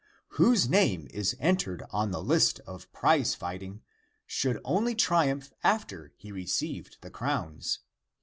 [0.29, 3.83] Whose name is entered on the list of prize fighting
[4.25, 7.81] should only triumph after he received the crowns.